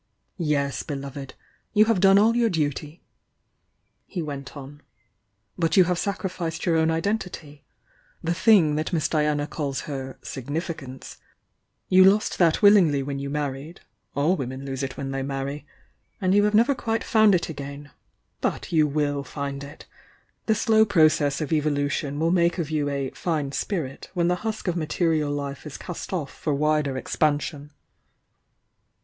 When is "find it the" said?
19.23-20.55